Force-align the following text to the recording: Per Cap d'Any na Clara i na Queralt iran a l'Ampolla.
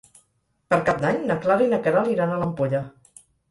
Per 0.73 0.79
Cap 0.87 1.03
d'Any 1.03 1.19
na 1.33 1.37
Clara 1.45 1.65
i 1.67 1.69
na 1.75 1.81
Queralt 1.85 2.11
iran 2.17 2.35
a 2.39 2.43
l'Ampolla. 2.43 2.85